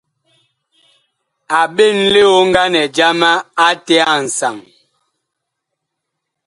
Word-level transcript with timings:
A 1.59 1.61
ɓen 1.75 1.97
lioŋganɛ 2.13 2.81
jama 2.95 3.31
ate 3.67 3.95
a 4.13 4.15
nsaŋ. 4.25 4.55